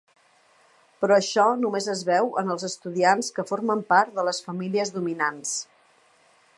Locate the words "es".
1.93-2.01